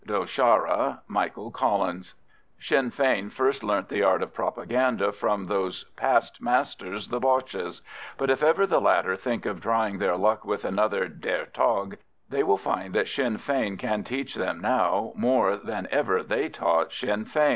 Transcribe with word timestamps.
Do 0.03 0.25
Chara, 0.25 1.01
MICHAEL 1.07 1.51
COLLINS. 1.51 2.15
Sinn 2.59 2.89
Fein 2.89 3.29
first 3.29 3.61
learnt 3.63 3.87
the 3.87 4.01
art 4.01 4.23
of 4.23 4.33
propaganda 4.33 5.11
from 5.11 5.43
those 5.45 5.85
pastmasters 5.95 7.09
the 7.09 7.19
Boches; 7.19 7.83
but 8.17 8.31
if 8.31 8.41
ever 8.41 8.65
the 8.65 8.81
latter 8.81 9.15
think 9.15 9.45
of 9.45 9.61
trying 9.61 9.99
their 9.99 10.17
luck 10.17 10.43
with 10.43 10.65
another 10.65 11.07
"Der 11.07 11.45
Tag," 11.45 11.99
they 12.27 12.41
will 12.41 12.57
find 12.57 12.95
that 12.95 13.09
Sinn 13.09 13.37
Fein 13.37 13.77
can 13.77 14.03
teach 14.03 14.33
them 14.33 14.59
now 14.59 15.13
more 15.15 15.55
than 15.55 15.87
ever 15.91 16.23
they 16.23 16.49
taught 16.49 16.91
Sinn 16.91 17.25
Fein. 17.25 17.49